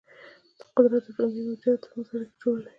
[0.75, 2.67] قدرت د ژوندي موجوداتو ترمنځ اړیکې جوړوي.